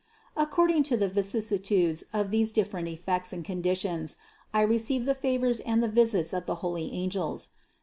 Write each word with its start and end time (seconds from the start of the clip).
According 0.35 0.81
to 0.89 0.97
the 0.97 1.07
vicissitudes 1.07 2.03
of 2.11 2.31
these 2.31 2.51
different 2.51 2.87
effects 2.87 3.31
and 3.33 3.45
conditions 3.45 4.15
I 4.51 4.61
re 4.61 4.77
ceived 4.79 5.05
the 5.05 5.13
favors 5.13 5.59
and 5.59 5.83
the 5.83 5.87
visits 5.93 6.33
of 6.33 6.47
the 6.47 6.55
holy 6.65 6.91
angels. 6.91 7.49